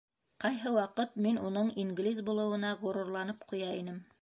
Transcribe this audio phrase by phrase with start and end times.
[0.43, 4.03] Ҡайһы ваҡыт мин уның инглиз булыуына ғорурланып ҡуя инем.